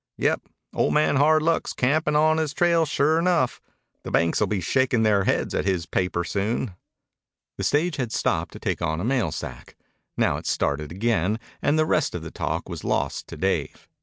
[0.17, 0.41] "Yep.
[0.73, 3.61] Old Man Hard Luck's campin' on his trail sure enough.
[4.01, 6.73] The banks'll be shakin' their heads at his paper soon."
[7.57, 9.75] The stage had stopped to take on a mailsack.
[10.17, 13.87] Now it started again, and the rest of the talk was lost to Dave.